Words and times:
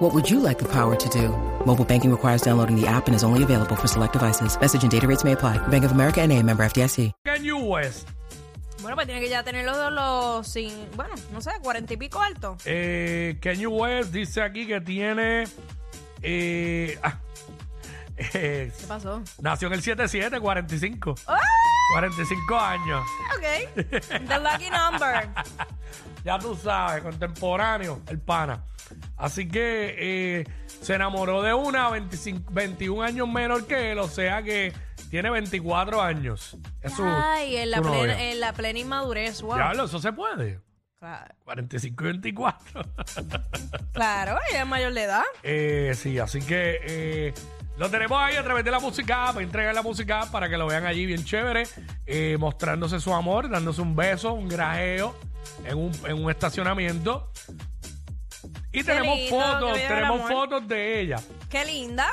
What 0.00 0.14
would 0.14 0.30
you 0.30 0.40
like 0.40 0.58
the 0.58 0.68
power 0.68 0.96
to 0.96 1.08
do? 1.10 1.28
Mobile 1.66 1.84
banking 1.84 2.10
requires 2.10 2.40
downloading 2.40 2.74
the 2.74 2.86
app 2.86 3.06
and 3.06 3.14
is 3.14 3.22
only 3.22 3.42
available 3.42 3.76
for 3.76 3.86
select 3.86 4.14
devices. 4.14 4.58
Message 4.58 4.82
and 4.82 4.90
data 4.90 5.06
rates 5.06 5.24
may 5.24 5.32
apply. 5.32 5.58
Bank 5.68 5.84
of 5.84 5.92
America 5.92 6.20
and 6.22 6.32
a 6.32 6.42
member 6.42 6.64
FDIC. 6.64 7.12
West. 7.68 8.08
Bueno, 8.80 8.96
pues 8.96 9.06
tiene 9.06 9.20
que 9.20 9.28
ya 9.28 9.42
tener 9.42 9.66
los, 9.66 9.76
los, 9.76 9.92
los 9.92 10.48
sin, 10.48 10.72
bueno, 10.96 11.14
no 11.32 11.42
sé, 11.42 11.50
cuarenta 11.62 11.92
y 11.92 11.98
pico 11.98 12.18
alto. 12.22 12.56
Eh, 12.64 13.36
Kanye 13.42 13.66
West 13.66 14.10
dice 14.10 14.40
aquí 14.40 14.66
que 14.66 14.80
tiene. 14.80 15.44
eh, 16.22 16.98
ah, 17.02 17.18
eh, 18.16 18.72
¿Qué 18.80 18.86
pasó? 18.86 19.22
nació 19.42 19.68
en 19.68 19.74
el 19.74 19.82
77, 19.82 20.40
45. 20.40 21.14
¡Ah! 21.26 21.38
45 21.92 22.58
años. 22.58 23.04
Ok. 23.36 23.74
The 24.28 24.38
lucky 24.38 24.70
number. 24.70 25.28
Ya 26.22 26.38
tú 26.38 26.54
sabes, 26.54 27.02
contemporáneo, 27.02 28.02
el 28.08 28.20
pana. 28.20 28.62
Así 29.16 29.48
que 29.48 29.94
eh, 29.98 30.44
se 30.82 30.94
enamoró 30.94 31.40
de 31.40 31.54
una 31.54 31.88
25, 31.88 32.52
21 32.52 33.02
años 33.02 33.26
menor 33.26 33.66
que 33.66 33.92
él, 33.92 33.98
o 33.98 34.06
sea 34.06 34.42
que 34.42 34.70
tiene 35.08 35.30
24 35.30 36.02
años. 36.02 36.58
Es 36.82 36.92
su, 36.92 37.02
Ay, 37.04 37.56
en 37.56 37.70
la, 37.70 37.78
su 37.78 37.84
novia. 37.84 38.02
plena, 38.02 38.22
en 38.22 38.40
la 38.40 38.52
plena 38.52 38.78
inmadurez. 38.78 39.40
Wow. 39.40 39.54
Diablo, 39.54 39.84
eso 39.84 39.98
se 39.98 40.12
puede. 40.12 40.60
Claro, 40.98 41.34
45 41.44 42.04
y 42.04 42.06
24. 42.08 42.82
claro, 43.92 44.38
ella 44.50 44.60
es 44.60 44.66
mayor 44.66 44.92
de 44.92 45.02
edad. 45.02 45.24
Eh, 45.42 45.94
sí, 45.96 46.18
así 46.18 46.42
que 46.42 46.80
eh, 46.82 47.34
lo 47.80 47.88
tenemos 47.90 48.18
ahí 48.20 48.36
a 48.36 48.44
través 48.44 48.62
de 48.62 48.70
la 48.70 48.78
música, 48.78 49.28
para 49.32 49.40
entregar 49.40 49.74
la 49.74 49.80
música 49.80 50.26
para 50.30 50.50
que 50.50 50.58
lo 50.58 50.66
vean 50.66 50.84
allí 50.84 51.06
bien 51.06 51.24
chévere, 51.24 51.62
eh, 52.04 52.36
mostrándose 52.38 53.00
su 53.00 53.14
amor, 53.14 53.48
dándose 53.48 53.80
un 53.80 53.96
beso, 53.96 54.34
un 54.34 54.48
grajeo 54.50 55.16
en 55.64 55.78
un, 55.78 55.92
en 56.06 56.22
un 56.22 56.30
estacionamiento. 56.30 57.32
Y 58.70 58.82
tenemos 58.84 59.16
lindo, 59.16 59.34
que 59.38 59.42
fotos, 59.42 59.72
viva 59.72 59.82
el 59.82 59.88
tenemos 59.88 60.20
amor. 60.20 60.30
fotos 60.30 60.68
de 60.68 61.00
ella. 61.00 61.16
Qué 61.48 61.64
linda. 61.64 62.06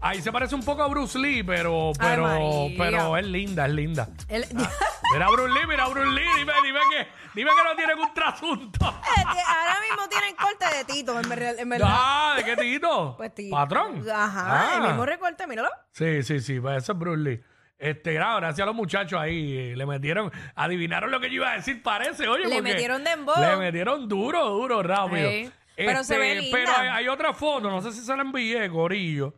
Ahí 0.00 0.22
se 0.22 0.30
parece 0.30 0.54
un 0.54 0.62
poco 0.62 0.84
a 0.84 0.86
Bruce 0.86 1.18
Lee, 1.18 1.42
pero, 1.42 1.88
Ay, 1.88 1.94
pero, 1.98 2.22
María. 2.22 2.76
pero 2.78 3.16
es 3.16 3.26
linda, 3.26 3.66
es 3.66 3.72
linda. 3.72 4.08
El- 4.28 4.46
Mira 5.12 5.28
Bruce 5.30 5.54
Lee, 5.54 5.66
mira 5.66 5.86
Bruce 5.88 6.10
Lee, 6.10 6.26
dime, 6.36 6.52
dime 6.64 6.80
que, 6.90 7.08
dime 7.34 7.50
que 7.56 7.64
no 7.68 7.76
tienen 7.76 7.98
un 7.98 8.12
trasunto. 8.14 8.84
Ahora 8.84 9.76
mismo 9.88 10.08
tienen 10.08 10.34
corte 10.36 10.64
de 10.76 10.84
Tito, 10.84 11.18
en 11.20 11.28
verdad. 11.28 11.58
En 11.58 11.68
verdad. 11.68 11.88
Ah, 11.90 12.34
¿de 12.36 12.44
qué 12.44 12.56
tito? 12.56 13.14
Pues 13.16 13.34
Tito. 13.34 13.54
¿Patrón? 13.54 14.04
Ajá, 14.12 14.76
el 14.78 14.82
Ah. 14.84 14.86
mismo 14.88 15.06
recorte, 15.06 15.46
míralo. 15.46 15.70
Sí, 15.92 16.22
sí, 16.22 16.40
sí, 16.40 16.60
pues 16.60 16.82
eso 16.82 16.92
es 16.92 16.98
Bruce 16.98 17.22
Lee. 17.22 17.40
Este, 17.78 18.14
gracias 18.14 18.60
a 18.60 18.66
los 18.66 18.74
muchachos 18.74 19.20
ahí, 19.20 19.56
eh, 19.56 19.76
le 19.76 19.84
metieron, 19.86 20.32
adivinaron 20.54 21.10
lo 21.10 21.20
que 21.20 21.28
yo 21.28 21.36
iba 21.36 21.50
a 21.52 21.56
decir, 21.56 21.82
parece, 21.82 22.26
oye. 22.26 22.44
Le 22.44 22.56
porque 22.56 22.62
metieron 22.62 23.04
dembow. 23.04 23.34
Le 23.38 23.56
metieron 23.58 24.08
duro, 24.08 24.48
duro, 24.50 24.82
rápido. 24.82 25.28
Sí, 25.30 25.50
pero 25.76 26.02
se 26.02 26.16
ve 26.18 26.34
linda. 26.36 26.56
Pero 26.58 26.72
hay, 26.76 26.88
hay 26.88 27.08
otra 27.08 27.32
foto, 27.34 27.70
no 27.70 27.80
sé 27.82 27.92
si 27.92 28.00
se 28.00 28.16
la 28.16 28.22
envié, 28.22 28.68
Corillo. 28.70 29.34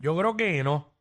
Yo 0.00 0.16
creo 0.16 0.36
que 0.36 0.62
no. 0.62 0.92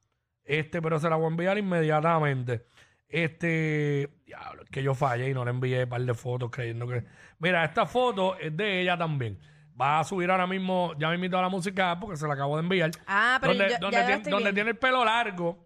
Este, 0.45 0.82
pero 0.82 0.98
se 1.00 1.10
la 1.10 1.18
voy 1.18 1.26
a 1.26 1.30
enviar 1.30 1.58
inmediatamente. 1.58 2.66
Este, 3.09 4.09
diablo, 4.25 4.63
es 4.63 4.69
que 4.69 4.83
yo 4.83 4.94
fallé 4.94 5.30
y 5.30 5.33
no 5.33 5.44
le 5.45 5.52
envié 5.52 5.83
un 5.83 5.89
par 5.89 6.02
de 6.02 6.13
fotos 6.13 6.50
creyendo 6.52 6.88
que. 6.88 7.03
Mira, 7.39 7.64
esta 7.64 7.86
foto 7.86 8.38
es 8.38 8.55
de 8.55 8.81
ella 8.81 8.97
también. 8.97 9.39
Va 9.80 9.99
a 9.99 10.03
subir 10.03 10.30
ahora 10.31 10.47
mismo, 10.47 10.94
ya 10.97 11.08
me 11.09 11.16
invito 11.16 11.37
a 11.37 11.42
la 11.42 11.49
música 11.49 11.99
porque 11.99 12.17
se 12.17 12.27
la 12.27 12.33
acabo 12.33 12.58
de 12.58 12.64
enviar. 12.64 12.92
Ah, 13.05 13.37
pero 13.39 13.54
donde, 13.54 13.70
yo- 13.73 13.77
donde 13.80 13.98
ya 13.98 14.05
tiene, 14.05 14.17
estoy 14.17 14.32
donde 14.32 14.43
viendo. 14.45 14.55
tiene 14.55 14.70
el 14.71 14.77
pelo 14.77 15.05
largo 15.05 15.65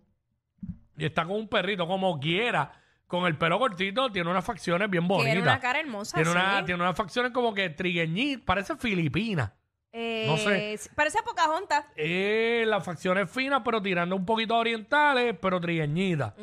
y 0.97 1.05
está 1.05 1.23
con 1.25 1.37
un 1.37 1.47
perrito 1.47 1.87
como 1.87 2.19
quiera, 2.19 2.71
con 3.07 3.25
el 3.25 3.37
pelo 3.37 3.57
cortito, 3.57 4.11
tiene 4.11 4.29
unas 4.29 4.43
facciones 4.45 4.89
bien 4.89 5.07
bonitas. 5.07 5.31
Tiene 5.33 5.41
una 5.47 5.59
cara 5.59 5.79
hermosa. 5.79 6.15
Tiene, 6.15 6.29
sí. 6.31 6.37
una- 6.37 6.65
tiene 6.65 6.81
unas 6.83 6.95
facciones 6.95 7.31
como 7.31 7.53
que 7.53 7.69
trigueñitas, 7.69 8.43
parece 8.45 8.75
filipina. 8.75 9.53
Eh, 9.93 10.25
no 10.27 10.37
sé. 10.37 10.79
Parece 10.95 11.19
a 11.19 11.23
Pocahontas. 11.23 11.85
Eh, 11.95 12.63
las 12.67 12.83
facciones 12.83 13.29
finas, 13.29 13.61
pero 13.65 13.81
tirando 13.81 14.15
un 14.15 14.25
poquito 14.25 14.55
a 14.55 14.59
orientales, 14.59 15.35
pero 15.41 15.59
trigueñitas. 15.59 16.33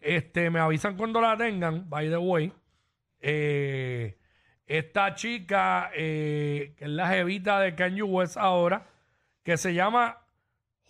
Este, 0.00 0.50
me 0.50 0.60
avisan 0.60 0.96
cuando 0.96 1.20
la 1.20 1.36
tengan, 1.36 1.88
by 1.88 2.08
the 2.08 2.18
way. 2.18 2.52
Eh, 3.20 4.18
esta 4.66 5.14
chica, 5.14 5.90
eh, 5.94 6.74
que 6.76 6.84
es 6.84 6.90
la 6.90 7.08
jevita 7.08 7.60
de 7.60 7.74
Kanye 7.74 8.02
West 8.02 8.36
ahora, 8.36 8.86
que 9.42 9.56
se 9.56 9.72
llama 9.72 10.18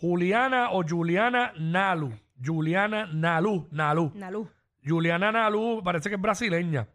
Juliana 0.00 0.71
o 0.73 0.83
Juliana 0.83 1.53
Nalu. 1.56 2.12
Juliana 2.45 3.06
Nalu, 3.06 3.69
Nalu. 3.71 4.12
Nalu. 4.15 4.50
Juliana 4.85 5.31
Nalu 5.31 5.83
parece 5.85 6.09
que 6.09 6.17
es 6.17 6.21
brasileña. 6.21 6.89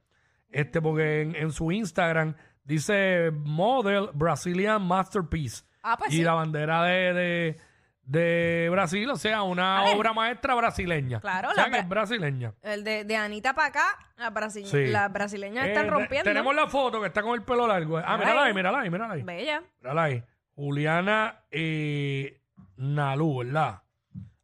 Este, 0.50 0.82
porque 0.82 1.22
en, 1.22 1.36
en 1.36 1.52
su 1.52 1.72
Instagram 1.72 2.36
dice 2.64 3.32
Model 3.34 4.10
Brazilian 4.14 4.82
Masterpiece. 4.82 5.64
Ah, 5.82 5.98
pues 5.98 6.14
y 6.14 6.18
sí. 6.18 6.24
la 6.24 6.34
bandera 6.34 6.84
de, 6.84 7.14
de, 7.14 7.58
de 8.04 8.70
Brasil, 8.72 9.10
o 9.10 9.16
sea, 9.18 9.44
una 9.44 9.84
obra 9.94 10.14
maestra 10.14 10.56
brasileña. 10.56 11.20
Claro, 11.20 11.50
o 11.50 11.54
sea, 11.54 11.64
la 11.66 11.70
que 11.72 11.78
bra- 11.78 11.82
es 11.84 11.90
brasileña. 11.90 12.54
El 12.62 12.84
de, 12.84 13.04
de 13.04 13.16
Anita 13.18 13.54
para 13.54 13.68
acá, 13.68 13.86
las 14.18 14.34
brasi- 14.34 14.66
Sí. 14.66 14.88
las 14.88 15.12
brasileñas 15.12 15.66
Eh, 15.66 15.70
están 15.70 15.86
te- 15.86 15.92
rompiendo. 15.92 16.24
Tenemos 16.30 16.56
la 16.56 16.68
foto 16.68 17.02
que 17.02 17.08
está 17.08 17.22
con 17.22 17.34
el 17.36 17.44
pelo 17.44 17.68
largo. 17.68 17.98
Ah, 17.98 18.18
mírala 18.18 18.44
ahí. 18.46 18.54
mírala 18.54 18.80
ahí, 18.80 18.90
mírala 18.90 19.14
ahí. 19.16 19.24
Bella. 19.24 19.62
Mírala 19.82 20.04
ahí. 20.04 20.24
Juliana 20.56 21.42
eh, 21.52 22.40
Nalu, 22.78 23.40
¿verdad? 23.44 23.82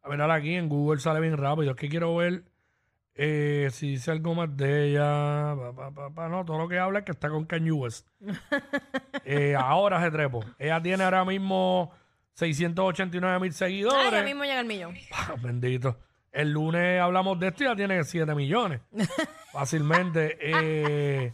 A 0.02 0.10
verla 0.10 0.34
aquí 0.34 0.56
en 0.56 0.68
Google 0.68 1.00
sale 1.00 1.20
bien 1.20 1.38
rápido. 1.38 1.72
Es 1.72 1.78
que 1.78 1.88
quiero 1.88 2.16
ver 2.16 2.44
eh, 3.22 3.68
si 3.72 3.90
dice 3.92 4.12
algo 4.12 4.34
más 4.34 4.56
de 4.56 4.92
ella. 4.92 5.54
Pa, 5.58 5.74
pa, 5.76 5.92
pa, 5.92 6.10
pa. 6.10 6.30
No, 6.30 6.46
todo 6.46 6.58
lo 6.58 6.70
que 6.70 6.80
habla 6.80 7.00
es 7.00 7.06
que 7.06 7.12
está 7.12 7.30
con 7.30 7.46
Kanye 7.46 7.72
West. 7.72 8.08
Eh, 9.26 9.56
ahora 9.56 10.02
se 10.02 10.10
trepo. 10.10 10.44
Ella 10.58 10.82
tiene 10.82 11.04
ahora 11.04 11.24
mismo 11.26 11.92
689 12.34 13.40
mil 13.40 13.52
Ah, 13.52 13.54
seguidores. 13.54 14.12
ya 14.12 14.24
mismo 14.24 14.44
llega 14.44 14.62
el 14.62 14.66
millón. 14.66 14.96
Ah, 15.12 15.36
Bendito. 15.40 16.00
El 16.32 16.52
lunes 16.52 17.00
hablamos 17.02 17.40
de 17.40 17.48
esto 17.50 17.64
y 17.64 17.68
ya 17.68 17.76
tiene 17.76 18.04
7 18.04 18.34
millones. 18.34 18.82
Fácilmente. 19.52 20.38
Eh, 20.42 21.34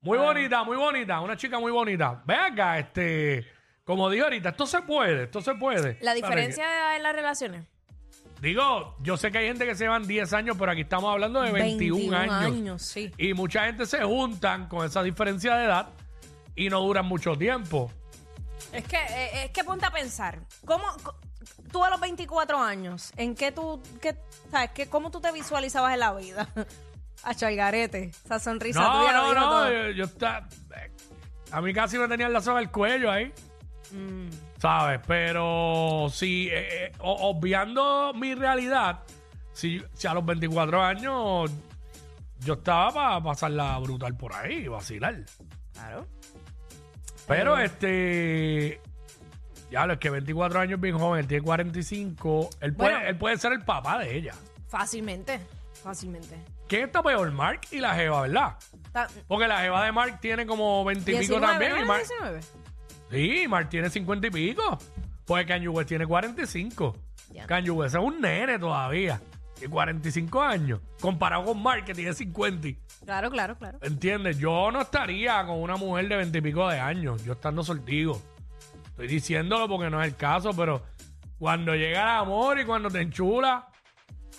muy 0.00 0.18
bonita, 0.18 0.64
muy 0.64 0.76
bonita. 0.76 1.20
Una 1.20 1.36
chica 1.36 1.58
muy 1.60 1.70
bonita. 1.72 2.22
Ve 2.26 2.34
acá, 2.34 2.78
este. 2.78 3.46
Como 3.84 4.10
digo 4.10 4.24
ahorita, 4.24 4.50
esto 4.50 4.66
se 4.66 4.82
puede, 4.82 5.24
esto 5.24 5.40
se 5.40 5.54
puede. 5.54 5.98
La 6.02 6.14
diferencia 6.14 6.96
en 6.96 7.02
las 7.02 7.14
relaciones. 7.14 7.64
Digo, 8.40 8.96
yo 9.00 9.16
sé 9.16 9.30
que 9.30 9.38
hay 9.38 9.46
gente 9.48 9.66
que 9.66 9.74
se 9.74 9.84
llevan 9.84 10.06
10 10.06 10.32
años, 10.32 10.56
pero 10.58 10.72
aquí 10.72 10.80
estamos 10.82 11.12
hablando 11.12 11.42
de 11.42 11.52
21, 11.52 12.16
años. 12.16 12.82
sí. 12.82 13.12
Y 13.18 13.34
mucha 13.34 13.66
gente 13.66 13.84
se 13.84 14.02
juntan 14.02 14.66
con 14.68 14.86
esa 14.86 15.02
diferencia 15.02 15.56
de 15.56 15.66
edad 15.66 15.90
y 16.56 16.70
no 16.70 16.80
duran 16.80 17.04
mucho 17.06 17.36
tiempo. 17.36 17.90
Es 18.72 18.84
que, 18.84 18.96
eh, 18.96 19.44
es 19.44 19.50
que 19.50 19.62
ponte 19.62 19.84
a 19.84 19.90
pensar. 19.90 20.40
¿Cómo, 20.64 20.84
tú 21.70 21.84
a 21.84 21.90
los 21.90 22.00
24 22.00 22.58
años, 22.58 23.12
¿en 23.16 23.34
qué 23.34 23.52
tú, 23.52 23.82
qué, 24.00 24.16
sabes, 24.50 24.70
qué, 24.70 24.88
cómo 24.88 25.10
tú 25.10 25.20
te 25.20 25.32
visualizabas 25.32 25.92
en 25.92 26.00
la 26.00 26.14
vida? 26.14 26.48
A 27.22 27.34
Garete, 27.34 28.12
esa 28.24 28.38
sonrisa 28.38 28.80
No, 28.80 29.00
tuya 29.00 29.12
no, 29.12 29.34
no. 29.34 29.40
todo. 29.40 29.70
Yo, 29.70 29.90
yo 29.90 30.04
está, 30.04 30.48
eh, 30.74 30.90
a 31.52 31.60
mí 31.60 31.74
casi 31.74 31.98
me 31.98 32.08
tenían 32.08 32.32
la 32.32 32.40
soga 32.40 32.60
del 32.60 32.70
cuello 32.70 33.10
ahí. 33.10 33.30
Mm. 33.92 34.49
¿Sabes? 34.60 35.00
Pero 35.06 36.08
si, 36.12 36.48
eh, 36.48 36.86
eh, 36.86 36.92
obviando 37.00 38.12
mi 38.14 38.34
realidad, 38.34 39.00
si, 39.52 39.82
si 39.94 40.06
a 40.06 40.14
los 40.14 40.24
24 40.24 40.82
años 40.82 41.50
yo 42.40 42.54
estaba 42.54 42.92
para 42.92 43.22
pasarla 43.22 43.78
brutal 43.78 44.16
por 44.16 44.34
ahí, 44.34 44.68
vacilar. 44.68 45.24
Claro. 45.72 46.06
Pero 47.26 47.58
Eh. 47.58 47.64
este. 47.64 48.80
Ya, 49.70 49.86
lo 49.86 49.92
es 49.94 49.98
que 50.00 50.10
24 50.10 50.58
años 50.60 50.74
es 50.74 50.80
bien 50.80 50.98
joven, 50.98 51.26
tiene 51.28 51.44
45. 51.44 52.50
Él 52.60 52.74
puede, 52.74 52.90
Bueno. 52.92 53.08
él 53.08 53.16
puede 53.16 53.36
ser 53.38 53.52
el 53.52 53.62
papá 53.62 53.98
de 53.98 54.16
ella. 54.16 54.34
Fácilmente, 54.68 55.38
fácilmente. 55.82 56.36
¿Quién 56.66 56.84
está 56.86 57.02
peor? 57.02 57.30
Mark 57.30 57.60
y 57.70 57.78
la 57.78 57.94
Jeva, 57.94 58.22
¿verdad? 58.22 58.56
Porque 59.28 59.46
la 59.46 59.60
Jeva 59.60 59.84
de 59.84 59.92
Mark 59.92 60.18
tiene 60.20 60.44
como 60.44 60.84
20 60.84 61.02
y 61.12 61.14
pico 61.20 61.34
19, 61.38 61.46
también. 61.46 61.72
¿no 61.76 61.82
y 61.82 61.84
Mark- 61.84 61.98
19? 62.00 62.40
Sí, 63.10 63.46
Mark 63.48 63.68
tiene 63.68 63.90
50 63.90 64.26
y 64.28 64.30
pico. 64.30 64.78
Pues 65.24 65.46
Kanye 65.46 65.68
West 65.68 65.88
tiene 65.88 66.06
45. 66.06 66.96
Ya. 67.32 67.46
Kanye 67.46 67.70
West 67.70 67.94
es 67.94 68.00
un 68.00 68.20
nene 68.20 68.58
todavía. 68.58 69.20
Tiene 69.54 69.72
45 69.72 70.40
años. 70.42 70.80
Comparado 71.00 71.44
con 71.44 71.62
Mark, 71.62 71.84
que 71.84 71.94
tiene 71.94 72.14
50. 72.14 72.68
Claro, 73.04 73.30
claro, 73.30 73.56
claro. 73.56 73.78
¿Entiendes? 73.82 74.38
Yo 74.38 74.70
no 74.70 74.80
estaría 74.80 75.44
con 75.44 75.60
una 75.60 75.76
mujer 75.76 76.08
de 76.08 76.16
20 76.16 76.38
y 76.38 76.40
pico 76.40 76.68
de 76.68 76.78
años. 76.78 77.24
Yo 77.24 77.32
estando 77.32 77.62
soltigo. 77.62 78.20
Estoy 78.90 79.08
diciéndolo 79.08 79.68
porque 79.68 79.90
no 79.90 80.02
es 80.02 80.08
el 80.08 80.16
caso, 80.16 80.52
pero 80.52 80.82
cuando 81.38 81.74
llega 81.74 82.02
el 82.02 82.20
amor 82.20 82.60
y 82.60 82.64
cuando 82.64 82.90
te 82.90 83.00
enchula, 83.00 83.70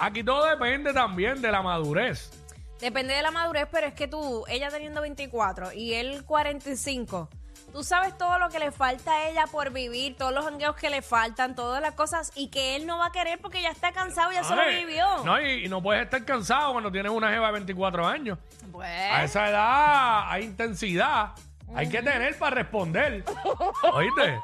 Aquí 0.02 0.24
todo 0.24 0.48
depende 0.48 0.94
también 0.94 1.42
de 1.44 1.52
la 1.52 1.62
madurez. 1.62 2.32
Depende 2.80 3.14
de 3.14 3.22
la 3.22 3.30
madurez, 3.30 3.68
pero 3.72 3.86
es 3.86 3.94
que 3.94 4.08
tú, 4.08 4.44
ella 4.48 4.70
teniendo 4.70 5.02
24 5.02 5.74
y 5.74 5.94
él 5.94 6.24
45, 6.26 7.30
tú 7.72 7.84
sabes 7.84 8.18
todo 8.18 8.38
lo 8.40 8.50
que 8.50 8.60
le 8.60 8.72
falta 8.72 9.12
a 9.12 9.30
ella 9.30 9.46
por 9.52 9.72
vivir, 9.72 10.16
todos 10.18 10.34
los 10.34 10.44
jangueos 10.46 10.76
que 10.76 10.90
le 10.90 11.02
faltan, 11.02 11.56
todas 11.56 11.82
las 11.82 11.94
cosas, 11.94 12.32
y 12.36 12.50
que 12.50 12.76
él 12.76 12.86
no 12.86 12.98
va 12.98 13.08
a 13.08 13.12
querer 13.12 13.40
porque 13.40 13.62
ya 13.62 13.70
está 13.70 13.92
cansado, 13.92 14.32
ya 14.32 14.44
se 14.44 14.56
lo 14.56 14.62
Ay, 14.62 14.86
vivió. 14.86 15.06
No, 15.24 15.40
y, 15.42 15.66
y 15.66 15.70
no 15.70 15.82
puedes 15.82 16.04
estar 16.04 16.24
cansado 16.26 16.72
cuando 16.74 16.92
tienes 16.92 17.12
una 17.12 17.30
jeva 17.30 17.48
de 17.48 17.54
24 17.54 18.08
años. 18.08 18.38
A 18.82 19.24
esa 19.24 19.50
edad 19.50 20.24
hay 20.32 20.44
intensidad. 20.44 21.32
Hay 21.76 21.88
que 21.88 22.02
tener 22.02 22.38
para 22.38 22.56
responder. 22.58 23.24
¿Oíste? 23.94 24.40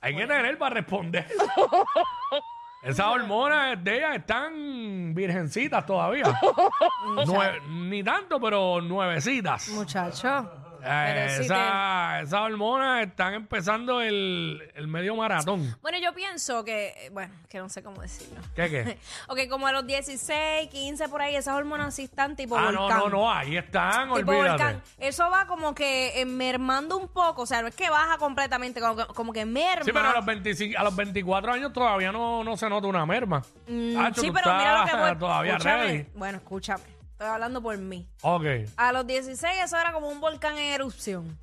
Hay 0.00 0.16
que 0.16 0.26
tener 0.26 0.56
para 0.58 0.74
responder. 0.76 1.26
Esas 2.82 3.06
hormonas 3.06 3.82
de 3.82 3.96
ellas 3.96 4.16
están 4.16 5.14
virgencitas 5.14 5.86
todavía. 5.86 6.24
Nue- 7.26 7.62
ni 7.68 8.02
tanto, 8.04 8.38
pero 8.38 8.82
nuevecitas. 8.82 9.68
muchacho. 9.68 10.50
Eh, 10.86 11.12
pero 11.14 11.30
sí 11.36 11.42
esa- 11.44 12.20
esas 12.20 12.40
hormonas 12.40 13.06
están 13.06 13.34
empezando 13.34 14.00
el, 14.00 14.62
el 14.74 14.86
medio 14.86 15.16
maratón. 15.16 15.76
Bueno, 15.82 15.98
yo 15.98 16.12
pienso 16.14 16.64
que, 16.64 16.88
eh, 16.96 17.10
bueno, 17.10 17.32
que 17.48 17.58
no 17.58 17.68
sé 17.68 17.82
cómo 17.82 18.02
decirlo. 18.02 18.40
¿Qué 18.54 18.68
qué? 18.70 18.98
Ok, 19.28 19.38
como 19.48 19.66
a 19.66 19.72
los 19.72 19.86
16, 19.86 20.68
15 20.70 21.08
por 21.08 21.22
ahí, 21.22 21.34
esas 21.36 21.54
hormonas 21.54 21.94
sí 21.94 22.04
están 22.04 22.36
tipo 22.36 22.56
Ah, 22.56 22.70
no, 22.72 22.82
volcán. 22.82 22.98
no, 22.98 23.08
no, 23.08 23.32
ahí 23.32 23.56
están, 23.56 24.12
Tipo 24.14 24.30
olvídate. 24.30 24.48
volcán. 24.50 24.82
Eso 24.98 25.30
va 25.30 25.46
como 25.46 25.74
que 25.74 26.20
eh, 26.20 26.24
mermando 26.26 26.96
un 26.96 27.08
poco, 27.08 27.42
o 27.42 27.46
sea, 27.46 27.62
no 27.62 27.68
es 27.68 27.74
que 27.74 27.88
baja 27.90 28.18
completamente, 28.18 28.80
como 28.80 28.96
que, 28.96 29.06
como 29.14 29.32
que 29.32 29.44
merma. 29.44 29.84
Sí, 29.84 29.92
pero 29.92 30.08
a 30.10 30.14
los, 30.16 30.24
25, 30.24 30.78
a 30.78 30.82
los 30.84 30.94
24 30.94 31.52
años 31.52 31.72
todavía 31.72 32.12
no, 32.12 32.44
no 32.44 32.56
se 32.56 32.68
nota 32.68 32.86
una 32.86 33.06
merma. 33.06 33.42
Mm, 33.68 33.94
Tacho, 33.94 34.20
sí, 34.20 34.26
tú 34.28 34.32
pero 34.34 34.54
mira 34.56 34.78
lo 34.78 34.84
que 34.84 34.90
estás 34.90 35.08
voy. 35.10 35.18
todavía 35.18 35.52
escúchame. 35.52 35.82
ready. 35.84 36.06
Bueno, 36.14 36.38
escúchame. 36.38 36.93
Estoy 37.14 37.28
hablando 37.28 37.62
por 37.62 37.78
mí. 37.78 38.08
Ok. 38.22 38.44
A 38.76 38.90
los 38.92 39.06
16 39.06 39.64
eso 39.64 39.78
era 39.78 39.92
como 39.92 40.08
un 40.08 40.20
volcán 40.20 40.58
en 40.58 40.72
erupción. 40.72 41.38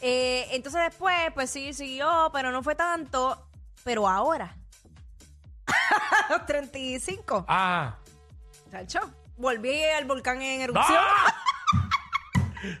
Eh, 0.00 0.46
entonces 0.52 0.80
después, 0.82 1.14
pues 1.34 1.50
sí, 1.50 1.72
siguió, 1.74 2.30
pero 2.32 2.52
no 2.52 2.62
fue 2.62 2.76
tanto. 2.76 3.44
Pero 3.82 4.08
ahora, 4.08 4.54
a 6.28 6.32
los 6.32 6.46
35, 6.46 7.44
Ah. 7.48 7.96
chacho, 8.70 9.00
volví 9.36 9.82
al 9.82 10.04
volcán 10.04 10.40
en 10.42 10.60
erupción. 10.62 10.98
¡Ah! 10.98 11.34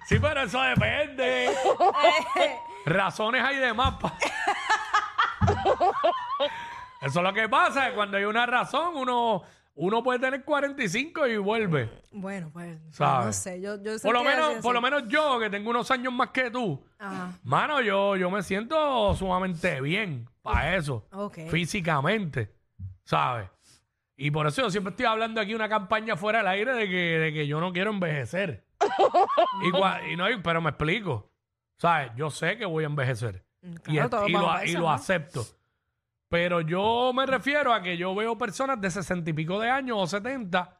Sí, 0.06 0.18
pero 0.20 0.42
eso 0.42 0.60
depende. 0.60 1.56
Razones 2.84 3.42
hay 3.42 3.56
de 3.56 3.72
mapa. 3.72 4.14
Eso 7.00 7.20
es 7.20 7.24
lo 7.24 7.32
que 7.32 7.48
pasa, 7.48 7.88
que 7.88 7.94
cuando 7.94 8.18
hay 8.18 8.24
una 8.24 8.44
razón, 8.44 8.94
uno, 8.96 9.42
uno 9.74 10.02
puede 10.02 10.18
tener 10.18 10.44
45 10.44 11.26
y 11.28 11.36
vuelve. 11.38 11.90
Bueno, 12.12 12.50
pues, 12.52 12.78
¿Sabes? 12.90 13.26
no 13.26 13.32
sé, 13.32 13.60
yo, 13.60 13.82
yo 13.82 13.92
Por 14.02 14.12
lo, 14.12 14.24
menos, 14.24 14.54
por 14.56 14.74
lo 14.74 14.80
menos 14.80 15.04
yo, 15.08 15.38
que 15.38 15.48
tengo 15.48 15.70
unos 15.70 15.90
años 15.90 16.12
más 16.12 16.30
que 16.30 16.50
tú, 16.50 16.84
Ajá. 16.98 17.32
mano, 17.44 17.80
yo, 17.80 18.16
yo 18.16 18.30
me 18.30 18.42
siento 18.42 19.14
sumamente 19.14 19.80
bien 19.80 20.28
para 20.42 20.76
eso. 20.76 21.06
Físicamente, 21.48 22.52
¿sabes? 23.04 23.48
Y 24.16 24.30
por 24.30 24.46
eso 24.46 24.62
yo 24.62 24.70
siempre 24.70 24.90
estoy 24.90 25.06
hablando 25.06 25.40
aquí 25.40 25.54
una 25.54 25.68
campaña 25.68 26.14
fuera 26.16 26.38
del 26.40 26.48
aire 26.48 26.74
de 26.74 26.88
que, 26.88 26.96
de 27.18 27.32
que 27.32 27.46
yo 27.46 27.58
no 27.60 27.72
quiero 27.72 27.90
envejecer. 27.90 28.64
y, 29.62 29.70
cua- 29.70 30.12
y 30.12 30.16
no, 30.16 30.28
y- 30.30 30.40
pero 30.42 30.60
me 30.60 30.70
explico. 30.70 31.30
¿Sabes? 31.78 32.10
Yo 32.16 32.28
sé 32.30 32.58
que 32.58 32.66
voy 32.66 32.84
a 32.84 32.88
envejecer. 32.88 33.42
Mm, 33.62 33.72
y, 33.72 33.76
claro, 33.78 34.04
es- 34.04 34.10
todos 34.10 34.28
y 34.28 34.32
vamos 34.34 34.54
lo, 34.60 34.64
y 34.66 34.68
eso, 34.70 34.78
lo 34.78 34.84
¿no? 34.86 34.90
acepto. 34.92 35.46
Pero 36.30 36.60
yo 36.60 37.10
me 37.12 37.26
refiero 37.26 37.74
a 37.74 37.82
que 37.82 37.96
yo 37.96 38.14
veo 38.14 38.38
personas 38.38 38.80
de 38.80 38.88
sesenta 38.90 39.28
y 39.30 39.32
pico 39.32 39.58
de 39.58 39.68
años 39.68 39.98
o 40.00 40.06
70 40.06 40.78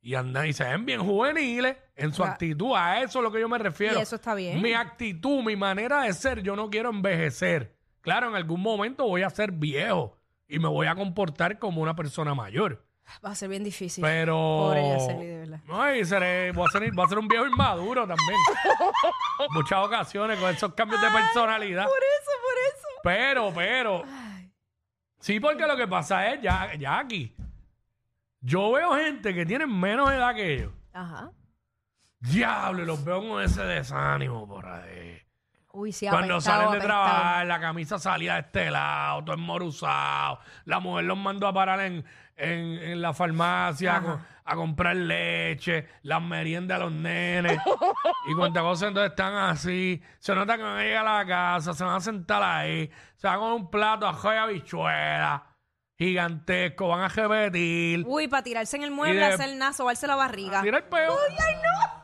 y 0.00 0.14
andan 0.14 0.46
y 0.46 0.52
se 0.54 0.64
ven 0.64 0.86
bien 0.86 1.04
juveniles 1.04 1.76
en 1.94 2.12
su 2.12 2.22
Claro. 2.22 2.32
actitud. 2.32 2.72
A 2.74 3.02
eso 3.02 3.18
es 3.18 3.22
lo 3.22 3.30
que 3.30 3.38
yo 3.40 3.48
me 3.48 3.58
refiero. 3.58 3.98
Y 3.98 4.02
eso 4.02 4.16
está 4.16 4.34
bien. 4.34 4.62
Mi 4.62 4.72
actitud, 4.72 5.42
mi 5.42 5.54
manera 5.54 6.00
de 6.02 6.12
ser, 6.14 6.42
yo 6.42 6.56
no 6.56 6.70
quiero 6.70 6.88
envejecer. 6.88 7.76
Claro, 8.00 8.30
en 8.30 8.36
algún 8.36 8.62
momento 8.62 9.06
voy 9.06 9.22
a 9.22 9.28
ser 9.28 9.52
viejo 9.52 10.16
y 10.48 10.58
me 10.58 10.68
voy 10.68 10.86
a 10.86 10.94
comportar 10.94 11.58
como 11.58 11.82
una 11.82 11.94
persona 11.94 12.34
mayor. 12.34 12.82
Va 13.24 13.30
a 13.32 13.34
ser 13.34 13.50
bien 13.50 13.62
difícil. 13.64 14.02
Pero. 14.02 14.34
Pobre 14.34 14.88
Yaceli, 14.88 15.26
de 15.26 15.36
verdad. 15.40 15.60
No, 15.66 15.94
y 15.94 16.04
seré, 16.06 16.52
voy, 16.52 16.66
a 16.68 16.70
ser, 16.72 16.90
voy 16.92 17.04
a 17.04 17.08
ser 17.08 17.18
un 17.18 17.28
viejo 17.28 17.46
inmaduro 17.46 18.06
también. 18.06 18.38
Muchas 19.50 19.84
ocasiones 19.84 20.38
con 20.38 20.50
esos 20.54 20.72
cambios 20.74 21.00
de 21.02 21.08
personalidad. 21.10 21.84
Por 21.84 21.98
eso, 21.98 22.30
por 22.42 22.78
eso. 22.78 22.88
Pero, 23.02 23.52
pero. 23.54 24.02
Sí, 25.20 25.40
porque 25.40 25.66
lo 25.66 25.76
que 25.76 25.88
pasa 25.88 26.30
es, 26.32 26.40
ya, 26.42 26.74
ya 26.74 26.98
aquí. 26.98 27.34
Yo 28.40 28.72
veo 28.72 28.94
gente 28.94 29.34
que 29.34 29.44
tiene 29.44 29.66
menos 29.66 30.10
edad 30.12 30.34
que 30.34 30.60
yo. 30.62 30.72
Ajá. 30.92 31.30
Diablo, 32.20 32.82
y 32.82 32.86
los 32.86 33.04
veo 33.04 33.26
con 33.28 33.42
ese 33.42 33.62
desánimo 33.62 34.46
por 34.46 34.66
ahí. 34.66 35.20
Uy, 35.72 35.92
sí, 35.92 36.06
Cuando 36.08 36.34
apestado, 36.34 36.56
salen 36.58 36.70
de 36.72 36.76
apestado. 36.78 37.04
trabajar, 37.04 37.46
la 37.46 37.60
camisa 37.60 37.98
salía 37.98 38.34
de 38.34 38.40
este 38.40 38.70
lado, 38.70 39.24
todo 39.24 39.36
enmoruzado. 39.36 40.38
La 40.64 40.80
mujer 40.80 41.04
los 41.04 41.18
mandó 41.18 41.46
a 41.46 41.52
parar 41.52 41.80
en, 41.80 42.04
en, 42.36 42.78
en 42.78 43.02
la 43.02 43.12
farmacia 43.12 43.96
Ajá. 43.96 44.26
A 44.46 44.54
comprar 44.54 44.94
leche, 44.96 45.86
las 46.02 46.22
meriendas 46.22 46.76
a 46.80 46.84
los 46.84 46.92
nenes. 46.92 47.58
y 48.28 48.34
cuántas 48.34 48.62
cosas 48.62 48.88
entonces 48.88 49.10
están 49.10 49.34
así. 49.34 50.00
Se 50.18 50.34
nota 50.34 50.56
que 50.56 50.62
van 50.62 50.78
a 50.78 50.82
llegar 50.82 51.06
a 51.06 51.18
la 51.18 51.26
casa, 51.26 51.74
se 51.74 51.84
van 51.84 51.96
a 51.96 52.00
sentar 52.00 52.42
ahí, 52.42 52.90
se 53.16 53.26
van 53.26 53.38
con 53.40 53.52
un 53.52 53.70
plato 53.70 54.06
ajo 54.06 54.32
y 54.32 54.36
habichuela 54.36 55.44
gigantesco, 55.98 56.88
van 56.88 57.00
a 57.02 57.08
repetir. 57.08 58.04
Uy, 58.06 58.28
para 58.28 58.42
tirarse 58.42 58.76
en 58.76 58.82
el 58.82 58.90
mueble, 58.90 59.18
de- 59.18 59.24
hacer 59.32 59.56
nada, 59.56 59.72
sobarse 59.72 60.06
la 60.06 60.14
barriga. 60.16 60.60
Tira 60.62 60.78
el 60.78 60.84
peo. 60.84 61.16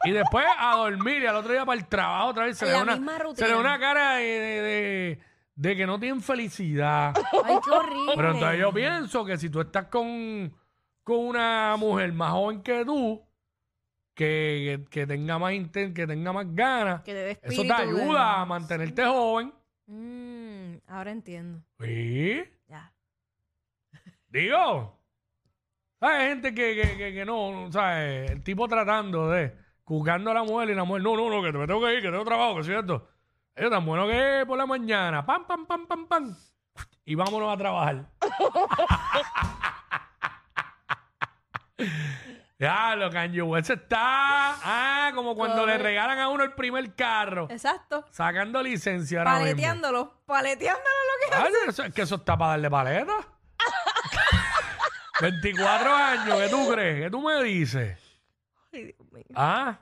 Y 0.04 0.10
después 0.12 0.44
a 0.58 0.76
dormir 0.76 1.22
y 1.22 1.26
al 1.26 1.36
otro 1.36 1.52
día 1.52 1.64
para 1.66 1.78
el 1.78 1.86
trabajo 1.86 2.28
otra 2.28 2.44
vez. 2.46 2.56
Se 2.58 2.64
le 2.66 2.72
ve 2.72 2.82
una, 2.82 2.96
misma 2.96 3.18
se 3.34 3.46
le 3.46 3.54
una 3.54 3.78
cara 3.78 4.14
de, 4.16 4.24
de- 4.24 4.62
de- 4.62 5.20
de 5.54 5.76
que 5.76 5.86
no 5.86 6.00
tienen 6.00 6.22
felicidad. 6.22 7.12
Ay, 7.44 7.56
qué 7.62 7.70
horrible. 7.70 8.12
Pero 8.16 8.32
entonces 8.32 8.58
yo 8.60 8.72
pienso 8.72 9.24
que 9.26 9.36
si 9.36 9.50
tú 9.50 9.60
estás 9.60 9.84
con, 9.88 10.50
con 11.04 11.18
una 11.18 11.76
mujer 11.78 12.12
más 12.12 12.30
joven 12.32 12.62
que 12.62 12.84
tú, 12.84 13.22
que, 14.14 14.78
que, 14.84 14.90
que 14.90 15.06
tenga 15.06 15.38
más 15.38 15.52
inten- 15.52 15.92
que 15.94 16.06
tenga 16.06 16.32
más 16.32 16.46
ganas, 16.54 17.02
Que 17.02 17.12
te 17.12 17.18
dé 17.18 17.30
eso 17.32 17.40
te 17.40 17.48
espíritu 17.68 17.74
de- 17.96 18.02
ayuda 18.02 18.40
a 18.40 18.44
mantenerte 18.46 19.04
joven. 19.04 19.52
Mm, 19.86 20.76
ahora 20.88 21.10
entiendo. 21.10 21.62
Sí. 21.80 22.42
Ya. 22.68 22.92
Digo, 24.28 24.98
hay 26.00 26.28
gente 26.28 26.54
que, 26.54 26.74
que, 26.74 26.96
que, 26.96 27.12
que 27.14 27.24
no, 27.24 27.68
¿sabes? 27.72 28.30
El 28.30 28.42
tipo 28.42 28.66
tratando 28.68 29.28
de, 29.30 29.54
juzgando 29.84 30.30
a 30.30 30.34
la 30.34 30.42
mujer 30.44 30.70
y 30.70 30.74
la 30.74 30.84
mujer, 30.84 31.02
no, 31.02 31.16
no, 31.16 31.28
no, 31.28 31.42
que 31.42 31.52
me 31.52 31.66
tengo 31.66 31.80
que 31.84 31.94
ir, 31.94 32.02
que 32.02 32.10
tengo 32.10 32.24
trabajo, 32.24 32.54
que 32.54 32.60
es 32.60 32.66
cierto. 32.66 33.08
Es 33.54 33.68
tan 33.68 33.84
bueno 33.84 34.06
que 34.06 34.40
es 34.40 34.46
por 34.46 34.56
la 34.56 34.64
mañana, 34.66 35.26
pam, 35.26 35.46
pam, 35.46 35.66
pam, 35.66 35.86
pam, 35.86 36.06
pam, 36.06 36.34
y 37.04 37.14
vámonos 37.14 37.52
a 37.52 37.56
trabajar. 37.58 38.06
ya, 42.58 42.94
lo 42.96 43.10
Kanye 43.10 43.42
West 43.42 43.70
está, 43.70 44.56
ah, 44.62 45.10
como 45.14 45.34
cuando 45.34 45.66
le 45.66 45.78
regalan 45.78 46.18
a 46.18 46.28
uno 46.28 46.44
el 46.44 46.52
primer 46.52 46.94
carro, 46.94 47.48
Exacto. 47.50 48.04
sacando 48.10 48.62
licencia 48.62 49.18
ahora 49.20 49.32
mismo. 49.32 49.44
Paleteándolo. 49.46 50.22
Paleteándolo 50.26 50.84
lo 50.86 51.28
que 51.28 51.34
Ay, 51.46 51.52
eso- 51.68 51.84
es 51.84 51.94
que 51.94 52.02
eso 52.02 52.16
está 52.16 52.36
para 52.36 52.52
darle 52.52 52.70
paleta. 52.70 53.14
24 55.20 55.94
años, 55.94 56.38
¿qué 56.40 56.48
tú 56.48 56.70
crees? 56.72 57.02
¿Qué 57.04 57.10
tú 57.10 57.20
me 57.20 57.42
dices? 57.44 57.98
Ay, 58.72 58.84
Dios 58.84 59.12
mío. 59.12 59.24
Ah, 59.34 59.78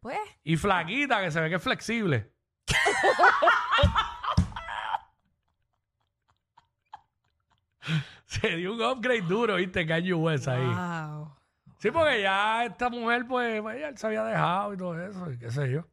Pues, 0.00 0.18
y 0.42 0.56
flaquita, 0.56 1.20
que 1.22 1.30
se 1.30 1.40
ve 1.40 1.48
que 1.48 1.56
es 1.56 1.62
flexible. 1.62 2.30
se 8.40 8.56
dio 8.56 8.72
un 8.72 8.82
upgrade 8.82 9.22
duro, 9.22 9.56
¿viste? 9.56 9.86
Kanye 9.86 10.14
West 10.14 10.48
ahí. 10.48 10.64
wow. 10.64 11.30
Sí, 11.78 11.90
porque 11.90 12.22
ya 12.22 12.64
esta 12.64 12.88
mujer, 12.88 13.26
pues, 13.26 13.60
pues, 13.60 13.78
ya 13.78 13.88
él 13.88 13.98
se 13.98 14.06
había 14.06 14.24
dejado 14.24 14.72
y 14.72 14.76
todo 14.78 14.98
eso, 15.06 15.30
y 15.30 15.38
qué 15.38 15.50
sé 15.50 15.70
yo. 15.70 15.84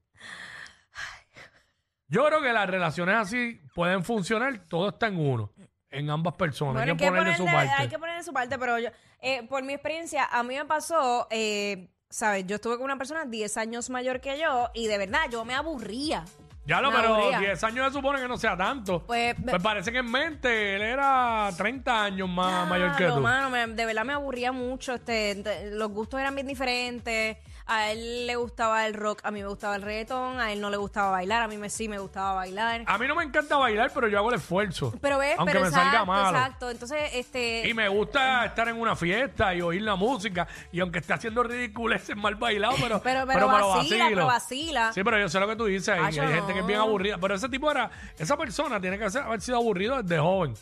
Yo 2.07 2.25
creo 2.25 2.41
que 2.41 2.51
las 2.53 2.69
relaciones 2.69 3.15
así 3.15 3.61
pueden 3.73 4.03
funcionar, 4.03 4.65
todo 4.67 4.89
está 4.89 5.07
en 5.07 5.17
uno, 5.17 5.51
en 5.89 6.09
ambas 6.09 6.35
personas. 6.35 6.75
Bueno, 6.75 6.91
hay 6.91 6.97
que 6.97 7.05
ponerle 7.05 7.35
su 7.35 7.45
parte. 7.45 7.71
hay 7.77 7.87
que 7.87 7.99
ponerle 7.99 8.23
su 8.23 8.33
parte, 8.33 8.57
pero 8.57 8.79
yo, 8.79 8.89
eh, 9.21 9.47
por 9.47 9.63
mi 9.63 9.73
experiencia, 9.73 10.25
a 10.25 10.43
mí 10.43 10.55
me 10.55 10.65
pasó, 10.65 11.27
eh, 11.29 11.89
¿sabes? 12.09 12.45
Yo 12.47 12.55
estuve 12.55 12.75
con 12.75 12.85
una 12.85 12.97
persona 12.97 13.25
10 13.25 13.57
años 13.57 13.89
mayor 13.89 14.19
que 14.19 14.39
yo 14.39 14.69
y 14.73 14.87
de 14.87 14.97
verdad 14.97 15.21
yo 15.29 15.45
me 15.45 15.55
aburría. 15.55 16.25
Ya 16.65 16.79
lo, 16.79 16.91
Me 16.91 16.97
pero 16.97 17.15
aburría. 17.15 17.39
10 17.39 17.63
años 17.63 17.87
se 17.87 17.93
supone 17.93 18.21
que 18.21 18.27
no 18.27 18.37
sea 18.37 18.55
tanto. 18.55 19.03
Pues, 19.07 19.35
Pues, 19.43 19.63
parece 19.63 19.91
que 19.91 19.97
en 19.97 20.11
mente 20.11 20.75
él 20.75 20.81
era 20.83 21.49
30 21.57 22.03
años 22.03 22.29
más 22.29 22.67
mayor 22.69 22.95
que 22.95 23.07
tú. 23.07 23.19
mano, 23.19 23.49
me- 23.49 23.65
de 23.67 23.85
verdad 23.85 24.05
me 24.05 24.13
aburría 24.13 24.51
mucho. 24.51 24.93
Este, 24.93 25.33
de- 25.35 25.71
los 25.71 25.89
gustos 25.89 26.19
eran 26.19 26.35
bien 26.35 26.45
diferentes. 26.47 27.37
A 27.73 27.89
él 27.91 28.27
le 28.27 28.35
gustaba 28.35 28.85
el 28.85 28.93
rock, 28.93 29.21
a 29.23 29.31
mí 29.31 29.39
me 29.41 29.47
gustaba 29.47 29.77
el 29.77 29.81
reggaetón. 29.81 30.41
A 30.41 30.51
él 30.51 30.59
no 30.59 30.69
le 30.69 30.75
gustaba 30.75 31.09
bailar, 31.11 31.41
a 31.43 31.47
mí 31.47 31.55
me, 31.57 31.69
sí 31.69 31.87
me 31.87 31.99
gustaba 31.99 32.33
bailar. 32.33 32.83
A 32.85 32.97
mí 32.97 33.07
no 33.07 33.15
me 33.15 33.23
encanta 33.23 33.55
bailar, 33.55 33.91
pero 33.93 34.09
yo 34.09 34.17
hago 34.17 34.29
el 34.29 34.35
esfuerzo. 34.35 34.93
Pero 35.01 35.17
ves, 35.19 35.35
aunque 35.37 35.53
pero 35.53 35.61
me 35.63 35.67
exacto, 35.69 35.89
salga 35.89 36.05
malo. 36.05 36.37
exacto. 36.37 36.69
Entonces, 36.69 36.99
este. 37.13 37.69
Y 37.69 37.73
me 37.73 37.87
gusta 37.87 38.43
estar 38.45 38.67
en 38.67 38.75
una 38.79 38.95
fiesta 38.97 39.55
y 39.55 39.61
oír 39.61 39.83
la 39.83 39.95
música. 39.95 40.47
Y 40.73 40.81
aunque 40.81 40.99
esté 40.99 41.13
haciendo 41.13 41.43
ridiculeces 41.43 42.15
mal 42.17 42.35
bailado, 42.35 42.75
pero, 42.81 43.01
Pero- 43.01 43.25
pero 43.25 43.47
me 43.49 43.57
lo 43.59 43.69
vacila, 43.69 43.77
vacilo. 44.03 44.07
pero 44.15 44.25
vacila. 44.27 44.93
Sí, 44.93 45.03
pero 45.05 45.17
yo 45.19 45.29
sé 45.29 45.39
lo 45.39 45.47
que 45.47 45.55
tú 45.55 45.65
dices. 45.65 45.95
y 45.97 46.19
hay 46.19 46.33
gente 46.33 46.53
que 46.53 46.59
es 46.59 46.65
bien 46.65 46.79
aburrida. 46.79 47.17
Pero 47.19 47.35
ese 47.35 47.47
tipo 47.47 47.71
era, 47.71 47.89
esa 48.17 48.35
persona 48.35 48.81
tiene 48.81 48.99
que 48.99 49.09
ser- 49.09 49.21
haber 49.23 49.39
sido 49.39 49.57
aburrido 49.57 50.03
desde 50.03 50.19
joven. 50.19 50.55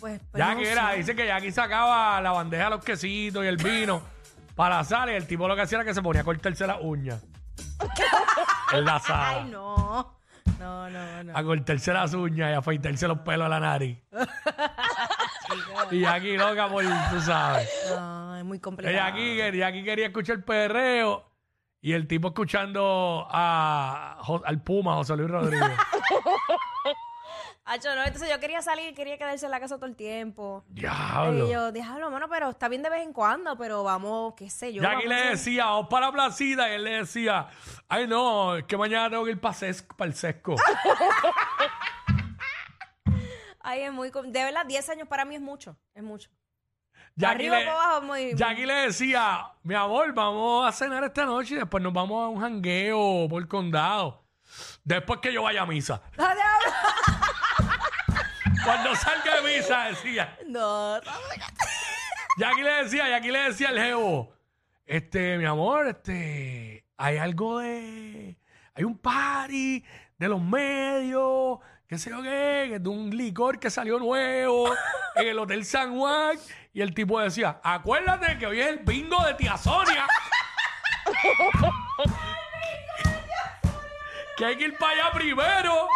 Pues, 0.00 0.20
pues 0.30 0.38
ya 0.38 0.54
no 0.54 0.60
que 0.60 0.70
era, 0.72 0.90
sé. 0.92 0.96
dice 0.96 1.14
que 1.14 1.26
ya 1.26 1.36
aquí 1.36 1.52
sacaba 1.52 2.20
la 2.20 2.32
bandeja, 2.32 2.70
los 2.70 2.82
quesitos 2.84 3.44
y 3.44 3.48
el 3.48 3.56
vino 3.58 4.13
para 4.54 4.76
la 4.76 4.84
sala. 4.84 5.12
Y 5.12 5.16
el 5.16 5.26
tipo 5.26 5.48
lo 5.48 5.54
que 5.56 5.62
hacía 5.62 5.78
era 5.78 5.84
que 5.84 5.94
se 5.94 6.02
ponía 6.02 6.22
a 6.22 6.24
cortarse 6.24 6.66
las 6.66 6.78
uñas. 6.80 7.24
en 8.72 8.84
la 8.84 8.98
sala. 8.98 9.42
Ay, 9.42 9.50
no. 9.50 10.14
No, 10.58 10.88
no, 10.88 11.24
no. 11.24 11.36
A 11.36 11.42
cortarse 11.42 11.92
las 11.92 12.14
uñas 12.14 12.50
y 12.50 12.54
a 12.54 12.58
afeitarse 12.58 13.08
los 13.08 13.18
pelos 13.20 13.46
a 13.46 13.48
la 13.48 13.60
nariz. 13.60 13.98
y 15.90 16.04
aquí 16.04 16.36
loca 16.36 16.68
por, 16.68 16.84
tú 16.84 17.20
sabes. 17.20 17.68
No, 17.90 18.36
es 18.36 18.44
muy 18.44 18.58
complicado. 18.60 18.94
Ella 18.94 19.06
aquí, 19.06 19.40
ella 19.40 19.66
aquí 19.66 19.84
quería 19.84 20.06
escuchar 20.06 20.42
perreo 20.44 21.24
y 21.84 21.92
el 21.92 22.06
tipo 22.06 22.28
escuchando 22.28 23.26
a, 23.30 24.18
al 24.44 24.62
Puma, 24.62 24.94
José 24.94 25.16
Luis 25.16 25.30
Rodríguez. 25.30 25.68
Acho, 27.66 27.94
no, 27.94 28.02
entonces 28.04 28.28
yo 28.28 28.38
quería 28.40 28.60
salir, 28.60 28.94
quería 28.94 29.16
quedarse 29.16 29.46
en 29.46 29.50
la 29.50 29.58
casa 29.58 29.76
todo 29.76 29.86
el 29.86 29.96
tiempo. 29.96 30.64
Diablo. 30.68 31.46
Y 31.48 31.52
yo, 31.52 31.72
diablo, 31.72 32.10
mano, 32.10 32.28
pero 32.28 32.50
está 32.50 32.68
bien 32.68 32.82
de 32.82 32.90
vez 32.90 33.02
en 33.02 33.14
cuando, 33.14 33.56
pero 33.56 33.82
vamos, 33.82 34.34
qué 34.36 34.50
sé 34.50 34.74
yo. 34.74 34.82
Y 34.82 34.86
aquí 34.86 35.08
le 35.08 35.14
a 35.14 35.30
decía, 35.30 35.64
vamos 35.64 35.88
para 35.88 36.06
la 36.06 36.12
placida, 36.12 36.68
y 36.68 36.74
él 36.74 36.84
le 36.84 36.90
decía, 36.98 37.48
ay 37.88 38.06
no, 38.06 38.56
es 38.56 38.64
que 38.64 38.76
mañana 38.76 39.08
tengo 39.08 39.24
que 39.24 39.30
ir 39.30 39.40
para 39.40 39.56
el 40.00 40.14
sesco. 40.14 40.56
Ay, 43.66 43.80
es 43.80 43.92
muy... 43.94 44.10
De 44.10 44.44
verdad, 44.44 44.66
10 44.66 44.90
años 44.90 45.08
para 45.08 45.24
mí 45.24 45.36
es 45.36 45.40
mucho, 45.40 45.74
es 45.94 46.02
mucho. 46.02 46.28
Jackie 47.16 47.46
Arriba 47.46 47.60
le, 47.60 47.68
o 47.68 47.70
abajo, 47.70 48.02
muy... 48.02 48.34
Jackie 48.34 48.66
le 48.66 48.74
decía, 48.74 49.52
mi 49.62 49.74
amor, 49.74 50.12
vamos 50.12 50.68
a 50.68 50.72
cenar 50.72 51.02
esta 51.02 51.24
noche 51.24 51.54
y 51.54 51.58
después 51.58 51.82
nos 51.82 51.94
vamos 51.94 52.22
a 52.22 52.28
un 52.28 52.42
jangueo 52.42 53.26
por 53.26 53.40
el 53.40 53.48
condado. 53.48 54.22
Después 54.84 55.20
que 55.20 55.32
yo 55.32 55.44
vaya 55.44 55.62
a 55.62 55.66
misa. 55.66 56.02
Cuando 58.64 58.96
salga 58.96 59.40
de 59.40 59.56
misa, 59.56 59.84
decía. 59.88 60.38
No, 60.46 61.00
Jackie 62.38 62.62
le 62.62 62.82
decía, 62.82 63.08
Jackie 63.08 63.30
le 63.30 63.38
decía 63.40 63.68
al 63.68 63.78
jevo, 63.78 64.32
este, 64.86 65.38
mi 65.38 65.44
amor, 65.44 65.86
este, 65.88 66.84
hay 66.96 67.18
algo 67.18 67.58
de, 67.58 68.36
hay 68.74 68.84
un 68.84 68.98
party 68.98 69.84
de 70.18 70.28
los 70.28 70.40
medios, 70.40 71.58
qué 71.86 71.98
sé 71.98 72.10
yo 72.10 72.22
qué, 72.22 72.78
de 72.80 72.88
un 72.88 73.16
licor 73.16 73.58
que 73.58 73.70
salió 73.70 73.98
nuevo 73.98 74.74
en 75.14 75.28
el 75.28 75.38
Hotel 75.38 75.64
San 75.64 75.96
Juan, 75.96 76.38
y 76.72 76.80
el 76.80 76.94
tipo 76.94 77.20
decía, 77.20 77.60
acuérdate 77.62 78.38
que 78.38 78.46
hoy 78.46 78.60
es 78.60 78.66
el 78.68 78.78
bingo 78.78 79.22
de 79.24 79.34
tía 79.34 79.56
Sonia. 79.56 80.06
que 84.36 84.44
hay 84.44 84.56
que 84.56 84.64
ir 84.64 84.76
para 84.76 84.92
allá 84.92 85.12
primero. 85.12 85.86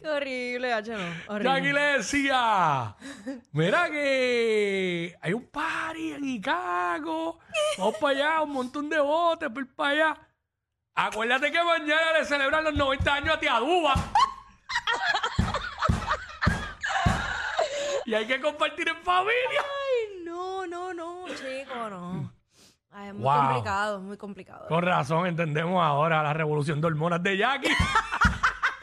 Qué 0.00 0.08
horrible, 0.08 0.72
Hacho, 0.72 0.92
no. 0.96 1.38
Jackie 1.40 1.72
le 1.72 1.80
decía, 1.98 2.94
mira 3.52 3.90
que 3.90 5.14
hay 5.20 5.32
un 5.32 5.46
party 5.48 6.12
en 6.14 6.24
Icago, 6.24 7.38
vamos 7.78 7.96
para 8.00 8.14
allá, 8.16 8.40
un 8.42 8.52
montón 8.52 8.88
de 8.88 8.98
botes 8.98 9.50
por 9.50 9.66
para 9.74 9.90
allá. 9.90 10.16
Acuérdate 10.94 11.50
que 11.52 11.62
mañana 11.62 12.18
le 12.18 12.24
celebran 12.24 12.64
los 12.64 12.74
90 12.74 13.14
años 13.14 13.34
a 13.36 13.38
Tía 13.40 13.58
Duba. 13.58 13.94
y 18.06 18.14
hay 18.14 18.26
que 18.26 18.40
compartir 18.40 18.88
en 18.88 18.96
familia. 19.02 19.60
Ay, 19.60 20.24
no, 20.24 20.66
no, 20.66 20.92
no, 20.92 21.24
chico, 21.28 21.88
no. 21.90 22.32
Ay, 22.92 23.08
es 23.08 23.14
muy 23.14 23.22
Wow. 23.22 23.38
complicado, 23.46 24.00
muy 24.00 24.16
complicado. 24.16 24.66
Con 24.68 24.82
razón, 24.82 25.26
entendemos 25.26 25.80
ahora 25.82 26.22
la 26.22 26.32
revolución 26.32 26.80
de 26.80 26.86
hormonas 26.88 27.22
de 27.22 27.36
Jackie. 27.36 27.70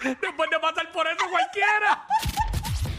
Después 0.04 0.50
de 0.50 0.60
pasar 0.60 0.92
por 0.92 1.08
eso 1.08 1.26
cualquiera. 1.30 2.06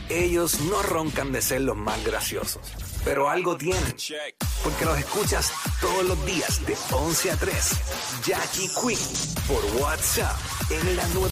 Ellos 0.09 0.61
no 0.61 0.83
roncan 0.83 1.33
de 1.33 1.43
ser 1.43 1.61
los 1.61 1.77
más 1.77 2.03
graciosos, 2.05 2.63
pero 3.05 3.29
algo 3.29 3.57
tienen. 3.57 3.95
Porque 4.65 4.85
los 4.85 4.99
escuchas 4.99 5.53
todos 5.81 6.05
los 6.05 6.27
días 6.27 6.65
de 6.67 6.77
11 6.91 7.31
a 7.31 7.37
3. 7.37 7.71
Jackie 8.25 8.69
Quinn 8.69 8.99
por 9.47 9.83
WhatsApp 9.83 10.37
en 10.71 10.97
la 10.97 11.07
9. 11.15 11.27